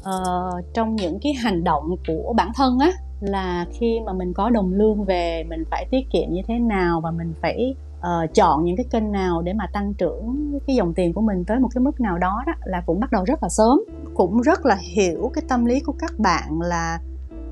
[0.09, 4.49] uh, trong những cái hành động của bản thân á là khi mà mình có
[4.49, 8.63] đồng lương về mình phải tiết kiệm như thế nào và mình phải uh, chọn
[8.63, 11.69] những cái kênh nào để mà tăng trưởng cái dòng tiền của mình tới một
[11.73, 13.83] cái mức nào đó đó là cũng bắt đầu rất là sớm.
[14.13, 16.99] Cũng rất là hiểu cái tâm lý của các bạn là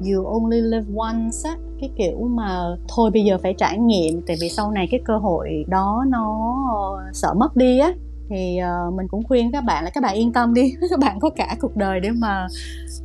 [0.02, 2.60] you only live once á cái kiểu mà
[2.96, 6.56] thôi bây giờ phải trải nghiệm tại vì sau này cái cơ hội đó nó
[6.74, 7.94] ờ, sợ mất đi á
[8.30, 11.20] thì uh, mình cũng khuyên các bạn là các bạn yên tâm đi các bạn
[11.20, 12.48] có cả cuộc đời để mà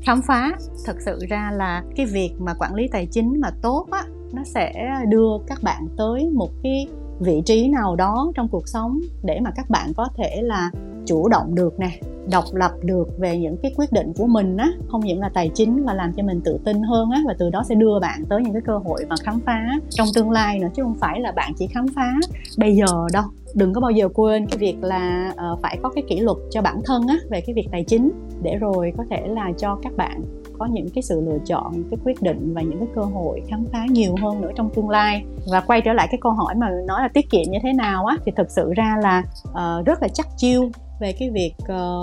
[0.02, 0.52] khám phá.
[0.84, 4.44] Thật sự ra là cái việc mà quản lý tài chính mà tốt á nó
[4.44, 4.72] sẽ
[5.08, 6.86] đưa các bạn tới một cái
[7.20, 10.70] vị trí nào đó trong cuộc sống để mà các bạn có thể là
[11.06, 14.68] chủ động được nè độc lập được về những cái quyết định của mình á
[14.88, 17.50] không những là tài chính mà làm cho mình tự tin hơn á và từ
[17.50, 19.60] đó sẽ đưa bạn tới những cái cơ hội mà khám phá
[19.90, 22.12] trong tương lai nữa chứ không phải là bạn chỉ khám phá
[22.58, 23.24] bây giờ đâu.
[23.54, 26.62] Đừng có bao giờ quên cái việc là uh, phải có cái kỷ luật cho
[26.62, 28.10] bản thân á về cái việc tài chính
[28.42, 30.22] để rồi có thể là cho các bạn
[30.58, 33.42] có những cái sự lựa chọn những cái quyết định và những cái cơ hội
[33.48, 35.24] khám phá nhiều hơn nữa trong tương lai.
[35.52, 38.06] Và quay trở lại cái câu hỏi mà nói là tiết kiệm như thế nào
[38.06, 41.96] á thì thực sự ra là uh, rất là chắc chiêu về cái việc ờ,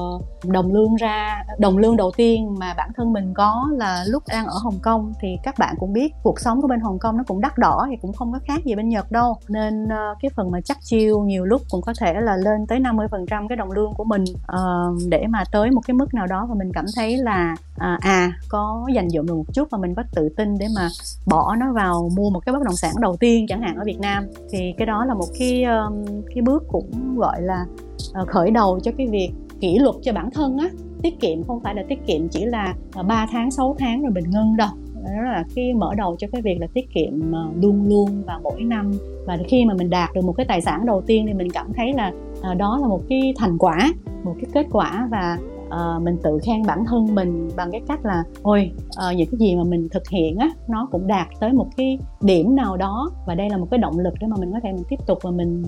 [0.45, 4.45] đồng lương ra đồng lương đầu tiên mà bản thân mình có là lúc đang
[4.45, 7.23] ở Hồng Kông thì các bạn cũng biết cuộc sống của bên Hồng Kông nó
[7.27, 9.37] cũng đắt đỏ thì cũng không có khác gì bên Nhật đâu.
[9.47, 12.79] Nên ờ, cái phần mà chắc chiêu nhiều lúc cũng có thể là lên tới
[12.79, 16.45] 50% cái đồng lương của mình uh, để mà tới một cái mức nào đó
[16.49, 19.95] và mình cảm thấy là à, à có dành dụm được một chút và mình
[19.95, 20.89] có tự tin để mà
[21.25, 23.99] bỏ nó vào mua một cái bất động sản đầu tiên chẳng hạn ở Việt
[23.99, 24.27] Nam.
[24.51, 27.65] Thì cái đó là một cái um, cái bước cũng gọi là
[28.13, 30.69] À, khởi đầu cho cái việc kỷ luật cho bản thân á.
[31.01, 34.11] Tiết kiệm không phải là tiết kiệm chỉ là à, 3 tháng 6 tháng rồi
[34.11, 34.69] mình ngưng đâu.
[35.03, 38.39] Đó là khi mở đầu cho cái việc là tiết kiệm à, luôn luôn và
[38.43, 38.91] mỗi năm.
[39.25, 41.73] Và khi mà mình đạt được một cái tài sản đầu tiên thì mình cảm
[41.73, 42.11] thấy là
[42.55, 45.37] đó là một cái thành quả một cái kết quả và
[45.67, 48.71] uh, mình tự khen bản thân mình bằng cái cách là ôi
[49.09, 51.97] uh, những cái gì mà mình thực hiện á nó cũng đạt tới một cái
[52.21, 53.11] điểm nào đó.
[53.27, 55.19] Và đây là một cái động lực để mà mình có thể mình tiếp tục
[55.21, 55.63] và mình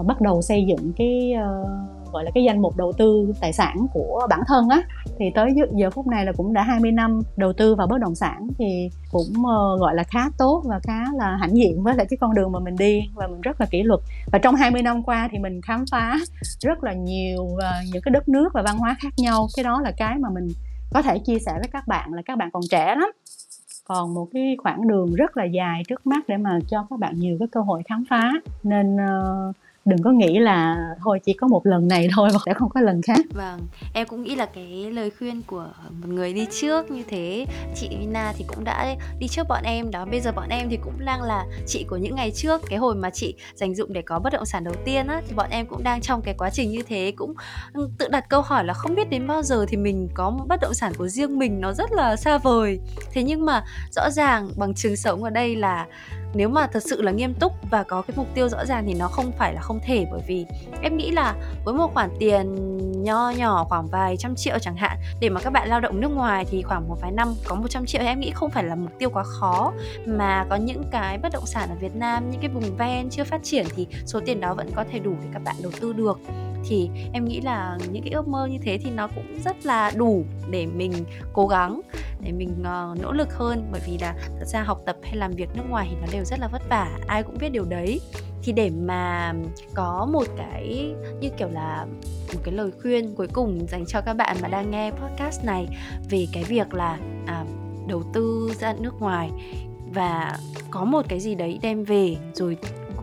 [0.00, 1.68] uh, bắt đầu xây dựng cái uh,
[2.12, 4.82] gọi là cái danh mục đầu tư tài sản của bản thân á.
[5.18, 8.14] Thì tới giờ phút này là cũng đã 20 năm đầu tư vào bất động
[8.14, 12.06] sản thì cũng uh, gọi là khá tốt và khá là hãnh diện với lại
[12.10, 14.00] cái con đường mà mình đi và mình rất là kỷ luật.
[14.32, 16.16] Và trong 20 năm qua thì mình khám phá
[16.60, 17.60] rất là nhiều uh,
[17.92, 19.46] những cái đất nước và văn hóa khác nhau.
[19.56, 20.46] Cái đó là cái mà mình
[20.92, 23.10] có thể chia sẻ với các bạn là các bạn còn trẻ lắm.
[23.84, 27.14] Còn một cái khoảng đường rất là dài trước mắt để mà cho các bạn
[27.18, 28.32] nhiều cái cơ hội khám phá.
[28.62, 32.54] Nên uh, đừng có nghĩ là thôi chỉ có một lần này thôi và sẽ
[32.54, 33.20] không có lần khác.
[33.34, 33.60] Vâng
[33.94, 37.88] em cũng nghĩ là cái lời khuyên của một người đi trước như thế, chị
[38.00, 40.04] Vina thì cũng đã đi trước bọn em đó.
[40.10, 42.60] Bây giờ bọn em thì cũng đang là chị của những ngày trước.
[42.68, 45.34] Cái hồi mà chị dành dụng để có bất động sản đầu tiên á, thì
[45.34, 47.12] bọn em cũng đang trong cái quá trình như thế.
[47.16, 47.34] Cũng
[47.72, 50.44] ừ, tự đặt câu hỏi là không biết đến bao giờ thì mình có một
[50.48, 52.80] bất động sản của riêng mình nó rất là xa vời.
[53.12, 55.86] Thế nhưng mà rõ ràng bằng chứng sống ở đây là
[56.36, 58.94] nếu mà thật sự là nghiêm túc và có cái mục tiêu rõ ràng thì
[58.94, 60.46] nó không phải là không thể, bởi vì
[60.82, 62.56] em nghĩ là với một khoản tiền
[63.02, 66.08] nho nhỏ khoảng vài trăm triệu chẳng hạn, để mà các bạn lao động nước
[66.08, 68.92] ngoài thì khoảng một vài năm có 100 triệu em nghĩ không phải là mục
[68.98, 69.72] tiêu quá khó.
[70.06, 73.24] Mà có những cái bất động sản ở Việt Nam, những cái vùng ven chưa
[73.24, 75.92] phát triển thì số tiền đó vẫn có thể đủ để các bạn đầu tư
[75.92, 76.18] được
[76.68, 79.92] thì em nghĩ là những cái ước mơ như thế thì nó cũng rất là
[79.96, 80.92] đủ để mình
[81.32, 81.80] cố gắng
[82.20, 83.68] để mình uh, nỗ lực hơn.
[83.72, 86.24] Bởi vì là thật ra học tập hay làm việc nước ngoài thì nó đều
[86.24, 88.00] rất là vất vả ai cũng biết điều đấy.
[88.42, 89.34] Thì để mà
[89.74, 91.86] có một cái như kiểu là
[92.34, 95.66] một cái lời khuyên cuối cùng dành cho các bạn mà đang nghe podcast này
[96.10, 97.44] về cái việc là à,
[97.88, 99.30] đầu tư ra nước ngoài
[99.94, 100.38] và
[100.70, 102.56] có một cái gì đấy đem về rồi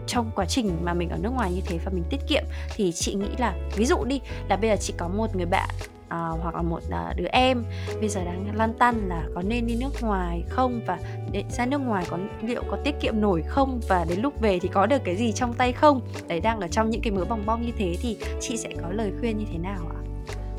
[0.08, 2.44] trong quá trình mà mình ở nước ngoài như thế và mình tiết kiệm
[2.76, 5.70] thì chị nghĩ là ví dụ đi là bây giờ chị có một người bạn
[6.14, 7.64] à, hoặc là một à, đứa em
[8.00, 10.82] bây giờ đang lăn tăn là có nên đi nước ngoài không?
[10.88, 11.00] Và
[11.32, 13.82] để ra nước ngoài có liệu có tiết kiệm nổi không?
[13.88, 16.02] Và đến lúc về thì có được cái gì trong tay không?
[16.28, 18.90] Đấy đang ở trong những cái mớ bong bong như thế thì chị sẽ có
[18.92, 20.00] lời khuyên như thế nào ạ?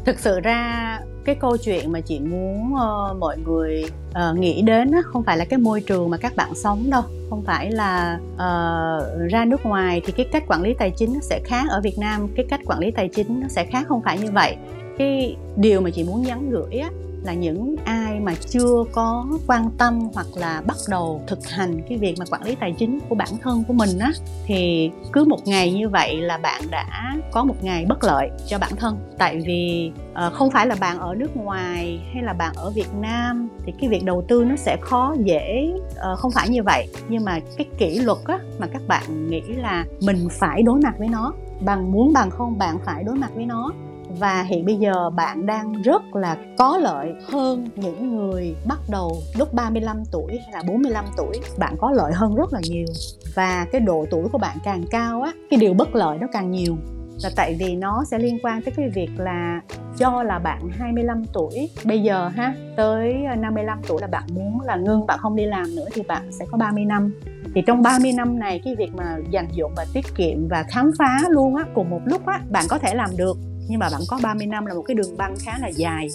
[0.04, 4.90] Thực sự ra cái câu chuyện mà chị muốn uh, mọi người uh, nghĩ đến
[4.90, 7.02] á, không phải là cái môi trường mà các bạn sống đâu
[7.34, 11.20] không phải là uh, ra nước ngoài thì cái cách quản lý tài chính nó
[11.22, 14.02] sẽ khác ở Việt Nam cái cách quản lý tài chính nó sẽ khác không
[14.02, 14.56] phải như vậy.
[14.98, 16.90] Cái điều mà chị muốn nhắn gửi á,
[17.24, 21.98] là những ai mà chưa có quan tâm hoặc là bắt đầu thực hành cái
[21.98, 24.12] việc mà quản lý tài chính của bản thân của mình á
[24.46, 28.58] thì cứ một ngày như vậy là bạn đã có một ngày bất lợi cho
[28.58, 28.96] bản thân.
[29.18, 32.94] Tại vì uh, không phải là bạn ở nước ngoài hay là bạn ở Việt
[33.00, 36.88] Nam thì cái việc đầu tư nó sẽ khó dễ uh, không phải như vậy.
[37.08, 40.94] Nhưng mà cái kỷ luật á mà các bạn nghĩ là mình phải đối mặt
[40.98, 43.72] với nó bằng muốn bằng không bạn phải đối mặt với nó
[44.18, 49.16] và hiện bây giờ bạn đang rất là có lợi hơn những người bắt đầu
[49.38, 51.40] lúc 35 tuổi hay là 45 tuổi.
[51.58, 52.86] Bạn có lợi hơn rất là nhiều.
[53.34, 56.50] Và cái độ tuổi của bạn càng cao á, cái điều bất lợi nó càng
[56.50, 56.76] nhiều.
[57.22, 59.60] Là tại vì nó sẽ liên quan tới cái việc là
[59.96, 61.70] do là bạn 25 tuổi.
[61.84, 65.76] Bây giờ ha, tới 55 tuổi là bạn muốn là ngưng, bạn không đi làm
[65.76, 67.14] nữa thì bạn sẽ có 30 năm.
[67.54, 70.90] Thì trong 30 năm này, cái việc mà dành dụng và tiết kiệm và khám
[70.98, 73.36] phá luôn á, cùng một lúc á, bạn có thể làm được
[73.68, 76.08] nhưng mà bạn có 30 năm là một cái đường băng khá là dài.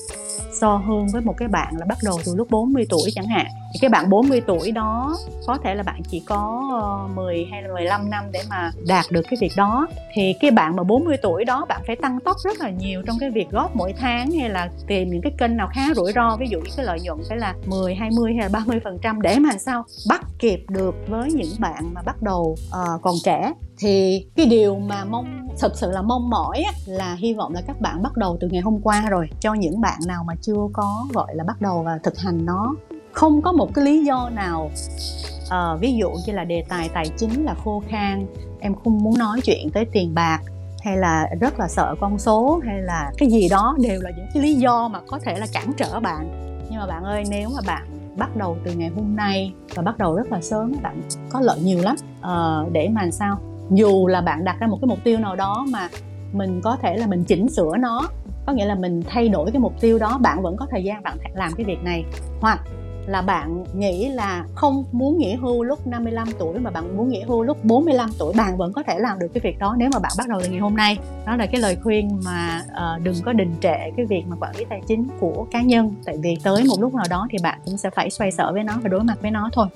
[0.62, 3.46] So hơn với một cái bạn là bắt đầu từ lúc 40 tuổi chẳng hạn.
[3.74, 7.62] Thì cái bạn 40 tuổi đó có thể là bạn chỉ có ờ, 10 hay
[7.62, 9.88] là 15 năm để mà đạt được cái việc đó.
[10.14, 13.18] Thì cái bạn mà 40 tuổi đó bạn phải tăng tốc rất là nhiều trong
[13.20, 16.38] cái việc góp mỗi tháng hay là tìm những cái kênh nào khá rủi ro.
[16.40, 19.22] Ví dụ như cái lợi nhuận phải là 10, 20 hay là 30 phần trăm
[19.22, 23.54] để mà sao bắt kịp được với những bạn mà bắt đầu uh, còn trẻ
[23.80, 27.82] thì cái điều mà mong thật sự là mong mỏi là hy vọng là các
[27.82, 31.08] bạn bắt đầu từ ngày hôm qua rồi cho những bạn nào mà chưa có
[31.14, 32.76] gọi là bắt đầu và thực hành nó.
[33.12, 34.72] Không có một cái lý do nào
[35.46, 38.26] uh, ví dụ như là đề tài tài chính là khô khan
[38.60, 40.40] em không muốn nói chuyện tới tiền bạc
[40.84, 44.28] hay là rất là sợ con số hay là cái gì đó đều là những
[44.34, 46.32] cái lý do mà có thể là cản trở bạn.
[46.70, 49.98] Nhưng mà bạn ơi nếu mà bạn bắt đầu từ ngày hôm nay và bắt
[49.98, 51.96] đầu rất là sớm bạn có lợi nhiều lắm.
[52.20, 53.40] Uh, để mà sao?
[53.72, 55.90] Dù là bạn đặt ra một cái mục tiêu nào đó mà
[56.34, 58.10] mình có thể là mình chỉnh sửa nó,
[58.46, 61.04] có nghĩa là mình thay đổi cái mục tiêu đó, bạn vẫn có thời gian
[61.04, 62.04] bạn làm cái việc này.
[62.42, 62.60] Hoặc
[63.10, 67.22] là bạn nghĩ là không muốn nghỉ hưu lúc 55 tuổi mà bạn muốn nghỉ
[67.22, 70.00] hưu lúc 45 tuổi bạn vẫn có thể làm được cái việc đó nếu mà
[70.00, 70.98] bạn bắt đầu từ ngày hôm nay.
[71.26, 74.56] Đó là cái lời khuyên mà uh, đừng có đình trệ cái việc mà quản
[74.58, 75.94] lý tài chính của cá nhân.
[76.06, 78.64] Tại vì tới một lúc nào đó thì bạn cũng sẽ phải xoay sở với
[78.64, 79.68] nó và đối mặt với nó thôi.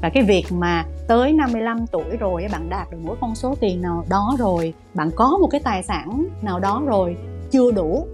[0.00, 3.82] Và cái việc mà tới 55 tuổi rồi bạn đạt được mỗi con số tiền
[3.82, 7.16] nào đó rồi bạn có một cái tài sản nào đó rồi
[7.50, 8.06] chưa đủ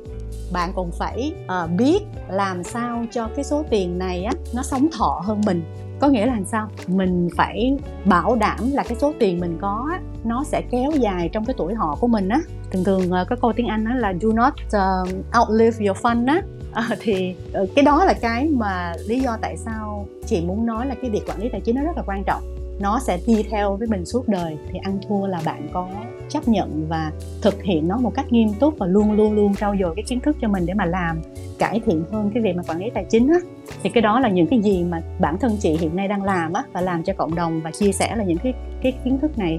[0.54, 4.88] bạn còn phải uh, biết làm sao cho cái số tiền này á nó sống
[4.98, 5.62] thọ hơn mình.
[6.00, 6.68] Có nghĩa là làm sao?
[6.86, 11.28] Mình phải bảo đảm là cái số tiền mình có á, nó sẽ kéo dài
[11.32, 12.40] trong cái tuổi họ của mình á.
[12.70, 15.08] Thường thường uh, có câu tiếng anh á là do not uh,
[15.40, 16.42] outlive your fund á.
[16.72, 17.34] À, thì
[17.74, 21.22] cái đó là cái mà lý do tại sao chị muốn nói là cái việc
[21.28, 22.42] quản lý tài chính nó rất là quan trọng.
[22.80, 24.56] Nó sẽ đi theo với mình suốt đời.
[24.72, 25.88] Thì ăn thua là bạn có
[26.28, 29.74] chấp nhận và thực hiện nó một cách nghiêm túc và luôn luôn luôn trau
[29.80, 31.22] dồi cái kiến thức cho mình để mà làm
[31.58, 33.38] cải thiện hơn cái việc mà quản lý tài chính á.
[33.82, 36.52] Thì cái đó là những cái gì mà bản thân chị hiện nay đang làm
[36.52, 39.38] á và làm cho cộng đồng và chia sẻ là những cái cái kiến thức
[39.38, 39.58] này.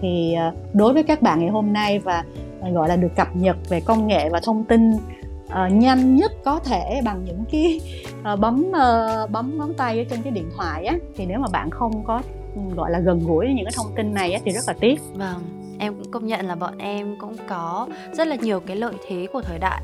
[0.00, 2.24] Thì ờ, đối với các bạn ngày hôm nay và
[2.60, 4.90] ờ, gọi là được cập nhật về công nghệ và thông tin
[5.52, 7.80] uh, nhanh nhất có thể bằng những cái
[8.32, 11.48] uh, bấm uh, bấm ngón tay ở trên cái điện thoại á thì nếu mà
[11.52, 12.22] bạn không có
[12.54, 14.74] ừ, gọi là gần gũi với những cái thông tin này á, thì rất là
[14.80, 15.00] tiếc.
[15.14, 18.94] Vâng em cũng công nhận là bọn em cũng có rất là nhiều cái lợi
[19.08, 19.82] thế của thời đại.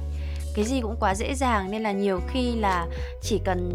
[0.55, 2.87] Cái gì cũng quá dễ dàng nên là nhiều khi là
[3.23, 3.71] chỉ cần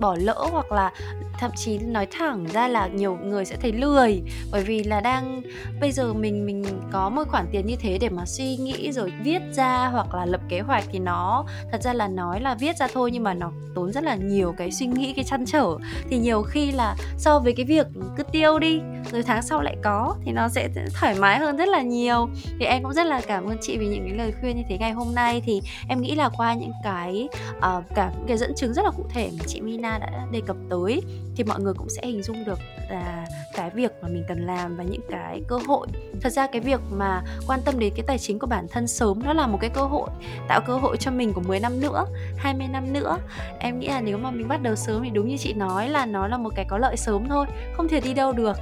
[0.00, 0.92] bỏ lỡ hoặc là
[1.38, 4.22] thậm chí nói thẳng ra là nhiều người sẽ thấy lười.
[4.52, 5.42] Bởi vì là đang
[5.80, 9.12] bây giờ mình mình có một khoản tiền như thế để mà suy nghĩ rồi
[9.22, 12.76] viết ra hoặc là lập kế hoạch thì nó thật ra là nói là viết
[12.76, 15.76] ra thôi nhưng mà nó tốn rất là nhiều cái suy nghĩ cái chăn trở.
[16.10, 18.80] Thì nhiều khi là so với cái việc cứ tiêu đi
[19.12, 22.28] rồi tháng sau lại có thì nó sẽ thoải mái hơn rất là nhiều.
[22.58, 24.78] Thì em cũng rất là cảm ơn chị vì những cái lời khuyên như thế
[24.78, 25.42] ngày hôm nay.
[25.46, 27.28] Thì em nghĩ là qua những cái
[27.58, 30.40] uh, cả những cái dẫn chứng rất là cụ thể mà chị Mina đã đề
[30.46, 31.02] cập tới,
[31.36, 32.58] thì mọi người cũng sẽ hình dung được
[32.90, 35.86] là cái việc mà mình cần làm và những cái cơ hội.
[36.20, 39.22] Thật ra cái việc mà quan tâm đến cái tài chính của bản thân sớm,
[39.24, 40.08] nó là một cái cơ hội,
[40.48, 43.18] tạo cơ hội cho mình của 10 năm nữa 20 năm nữa.
[43.58, 46.06] Em nghĩ là nếu mà mình bắt đầu sớm thì đúng như chị nói là
[46.06, 47.46] nó là một cái có lợi sớm thôi,
[47.76, 48.56] không thể đi đâu được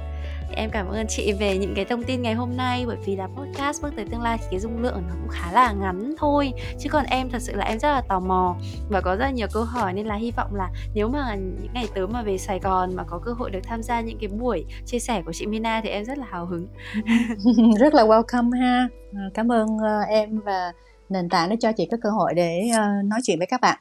[0.51, 3.27] em cảm ơn chị về những cái thông tin ngày hôm nay bởi vì là
[3.27, 6.53] podcast bước tới tương lai thì cái dung lượng nó cũng khá là ngắn thôi.
[6.79, 8.55] Chứ còn em thật sự là em rất là tò mò
[8.89, 11.87] và có rất nhiều câu hỏi nên là hy vọng là nếu mà những ngày
[11.95, 14.65] tới mà về Sài Gòn mà có cơ hội được tham gia những cái buổi
[14.85, 16.67] chia sẻ của chị Mina thì em rất là hào hứng.
[17.79, 18.87] Rất là welcome ha.
[19.13, 20.71] Ờ, cảm ơn ờ, em và
[21.09, 23.79] nền tảng để cho chị có cơ hội để ờ, nói chuyện với các bạn.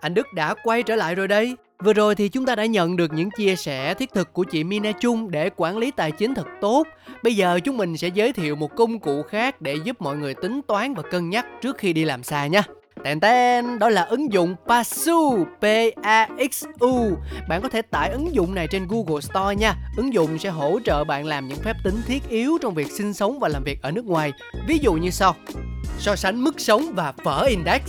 [0.00, 2.96] Anh Đức đã quay trở lại rồi đây Vừa rồi thì chúng ta đã nhận
[2.96, 6.34] được những chia sẻ thiết thực của chị Mina Trung để quản lý tài chính
[6.34, 6.86] thật tốt.
[7.22, 10.34] Bây giờ chúng mình sẽ giới thiệu một công cụ khác để giúp mọi người
[10.34, 12.62] tính toán và cân nhắc trước khi đi làm xa nha.
[13.04, 17.16] Tên tên đó là ứng dụng Paxu, P-A-X-U.
[17.48, 19.74] Bạn có thể tải ứng dụng này trên Google Store nha.
[19.96, 23.14] Ứng dụng sẽ hỗ trợ bạn làm những phép tính thiết yếu trong việc sinh
[23.14, 24.32] sống và làm việc ở nước ngoài.
[24.68, 25.36] Ví dụ như sau.
[25.98, 27.82] So sánh mức sống và phở index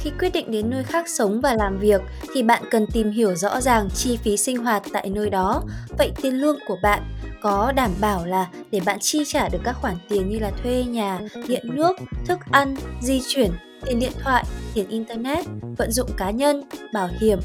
[0.00, 2.00] khi quyết định đến nơi khác sống và làm việc
[2.34, 5.62] thì bạn cần tìm hiểu rõ ràng chi phí sinh hoạt tại nơi đó.
[5.98, 7.02] Vậy tiền lương của bạn
[7.42, 10.84] có đảm bảo là để bạn chi trả được các khoản tiền như là thuê
[10.84, 13.50] nhà, điện nước, thức ăn, di chuyển,
[13.86, 15.44] tiền điện thoại, tiền internet,
[15.78, 17.38] vận dụng cá nhân, bảo hiểm,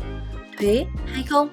[0.60, 1.50] thuế hay không?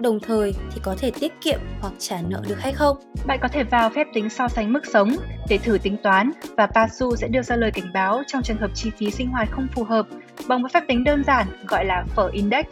[0.00, 2.96] đồng thời thì có thể tiết kiệm hoặc trả nợ được hay không?
[3.26, 5.16] Bạn có thể vào phép tính so sánh mức sống
[5.48, 8.70] để thử tính toán và Pasu sẽ đưa ra lời cảnh báo trong trường hợp
[8.74, 10.06] chi phí sinh hoạt không phù hợp
[10.46, 12.66] bằng một phép tính đơn giản gọi là phở index.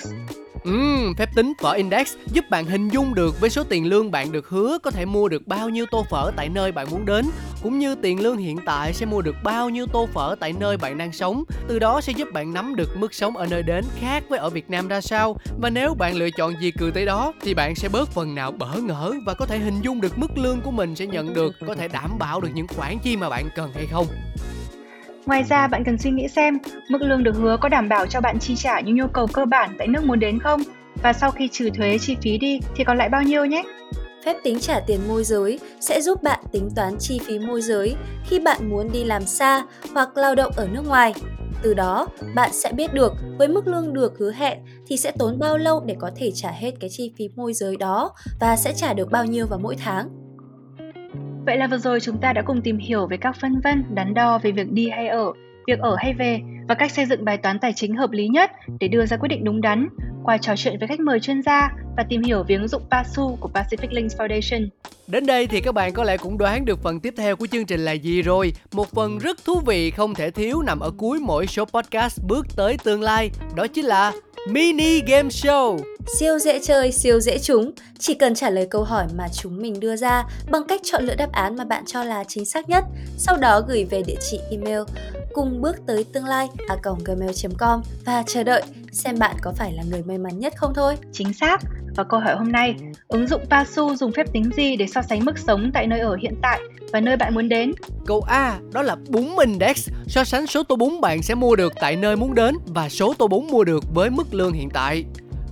[0.69, 4.33] Uhm, phép tính phở index giúp bạn hình dung được với số tiền lương bạn
[4.33, 7.27] được hứa có thể mua được bao nhiêu tô phở tại nơi bạn muốn đến
[7.63, 10.77] cũng như tiền lương hiện tại sẽ mua được bao nhiêu tô phở tại nơi
[10.77, 11.45] bạn đang sống.
[11.69, 14.51] Từ đó sẽ giúp bạn nắm được mức sống ở nơi đến khác với ở
[14.51, 15.37] Việt Nam ra sao.
[15.61, 18.53] Và nếu bạn lựa chọn gì cười tới đó thì bạn sẽ bớt phần nào
[18.53, 21.55] bỡ ngỡ và có thể hình dung được mức lương của mình sẽ nhận được
[21.67, 24.07] có thể đảm bảo được những khoản chi mà bạn cần hay không.
[25.27, 26.59] Ngoài ra, bạn cần suy nghĩ xem
[26.89, 29.45] mức lương được hứa có đảm bảo cho bạn chi trả những nhu cầu cơ
[29.45, 30.61] bản tại nước muốn đến không?
[31.03, 33.63] Và sau khi trừ thuế chi phí đi thì còn lại bao nhiêu nhé?
[34.25, 37.97] Phép tính trả tiền môi giới sẽ giúp bạn tính toán chi phí môi giới
[38.25, 39.63] khi bạn muốn đi làm xa
[39.95, 41.15] hoặc lao động ở nước ngoài.
[41.63, 45.39] Từ đó, bạn sẽ biết được với mức lương được hứa hẹn thì sẽ tốn
[45.39, 48.73] bao lâu để có thể trả hết cái chi phí môi giới đó và sẽ
[48.73, 50.26] trả được bao nhiêu vào mỗi tháng.
[51.47, 54.15] Vậy là vừa rồi chúng ta đã cùng tìm hiểu về các phân vân, đắn
[54.15, 55.33] đo về việc đi hay ở,
[55.67, 58.51] việc ở hay về và cách xây dựng bài toán tài chính hợp lý nhất
[58.81, 59.89] để đưa ra quyết định đúng đắn
[60.25, 63.37] qua trò chuyện với khách mời chuyên gia và tìm hiểu về ứng dụng PASU
[63.41, 64.69] của Pacific Links Foundation.
[65.07, 67.67] Đến đây thì các bạn có lẽ cũng đoán được phần tiếp theo của chương
[67.67, 68.53] trình là gì rồi.
[68.73, 72.47] Một phần rất thú vị không thể thiếu nằm ở cuối mỗi số podcast bước
[72.57, 73.31] tới tương lai.
[73.55, 74.13] Đó chính là
[74.51, 75.96] Mini Game Show.
[76.07, 77.71] Siêu dễ chơi, siêu dễ trúng.
[77.99, 81.15] Chỉ cần trả lời câu hỏi mà chúng mình đưa ra bằng cách chọn lựa
[81.15, 82.85] đáp án mà bạn cho là chính xác nhất.
[83.19, 84.81] Sau đó gửi về địa chỉ email
[85.33, 89.83] cùng bước tới tương lai a gmail.com và chờ đợi xem bạn có phải là
[89.91, 90.97] người may mắn nhất không thôi.
[91.13, 91.61] Chính xác.
[91.97, 92.75] Và câu hỏi hôm nay,
[93.09, 96.17] ứng dụng Pasu dùng phép tính gì để so sánh mức sống tại nơi ở
[96.23, 96.61] hiện tại
[96.93, 97.73] và nơi bạn muốn đến?
[98.07, 101.73] Câu A đó là bún index, so sánh số tô bún bạn sẽ mua được
[101.81, 105.05] tại nơi muốn đến và số tô bún mua được với mức lương hiện tại.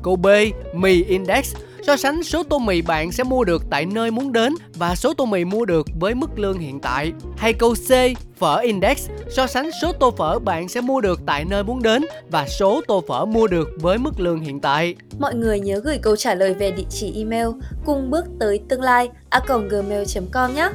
[0.04, 0.26] Câu B,
[0.74, 4.54] mì index, so sánh số tô mì bạn sẽ mua được tại nơi muốn đến
[4.74, 7.12] và số tô mì mua được với mức lương hiện tại.
[7.36, 7.90] Hay câu C,
[8.36, 12.02] phở index, so sánh số tô phở bạn sẽ mua được tại nơi muốn đến
[12.30, 14.94] và số tô phở mua được với mức lương hiện tại.
[15.18, 17.48] Mọi người nhớ gửi câu trả lời về địa chỉ email
[17.84, 20.68] cùng bước tới tương lai a gmail.com nhé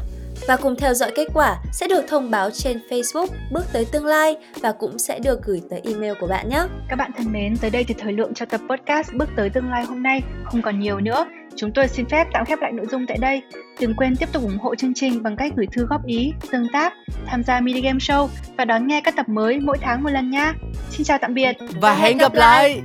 [0.49, 4.05] và cùng theo dõi kết quả sẽ được thông báo trên Facebook Bước tới tương
[4.05, 6.63] lai và cũng sẽ được gửi tới email của bạn nhé.
[6.88, 9.69] Các bạn thân mến, tới đây thì thời lượng cho tập podcast Bước tới tương
[9.69, 11.25] lai hôm nay không còn nhiều nữa.
[11.55, 13.41] Chúng tôi xin phép tạm khép lại nội dung tại đây.
[13.79, 16.67] Đừng quên tiếp tục ủng hộ chương trình bằng cách gửi thư góp ý, tương
[16.73, 16.93] tác,
[17.25, 20.29] tham gia mini game show và đón nghe các tập mới mỗi tháng một lần
[20.29, 20.53] nha.
[20.89, 22.69] Xin chào tạm biệt và, và hẹn gặp lại.
[22.69, 22.81] lại.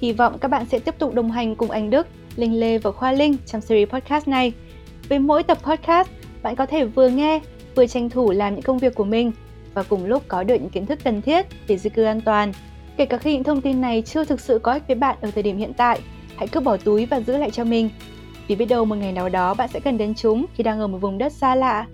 [0.00, 2.06] Hy vọng các bạn sẽ tiếp tục đồng hành cùng anh Đức,
[2.36, 4.52] Linh Lê và Khoa Linh trong series podcast này.
[5.08, 6.08] Với mỗi tập podcast,
[6.42, 7.40] bạn có thể vừa nghe,
[7.74, 9.32] vừa tranh thủ làm những công việc của mình
[9.74, 12.52] và cùng lúc có được những kiến thức cần thiết để di cư an toàn.
[12.96, 15.30] Kể cả khi những thông tin này chưa thực sự có ích với bạn ở
[15.30, 16.00] thời điểm hiện tại,
[16.36, 17.90] hãy cứ bỏ túi và giữ lại cho mình.
[18.48, 20.86] Vì biết đâu một ngày nào đó bạn sẽ cần đến chúng khi đang ở
[20.86, 21.86] một vùng đất xa lạ